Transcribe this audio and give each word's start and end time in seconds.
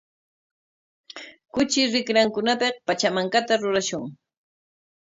Kuchi 1.53 1.79
rikrankunapik 1.93 2.73
pachamankata 2.87 3.53
rurashun. 3.61 4.03